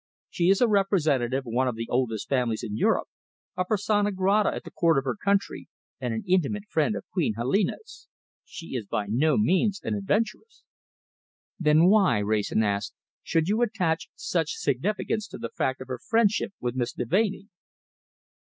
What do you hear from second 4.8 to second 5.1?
of